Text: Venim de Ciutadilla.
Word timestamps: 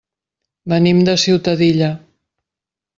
Venim 0.73 1.03
de 1.11 1.15
Ciutadilla. 1.25 1.95